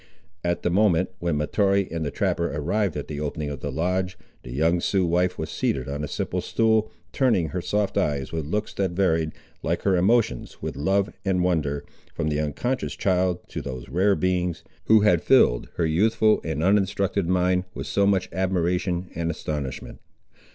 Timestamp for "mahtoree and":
1.37-2.03